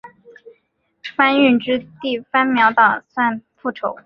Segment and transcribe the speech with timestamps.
[1.15, 3.95] 番歆之弟番苗打算复仇。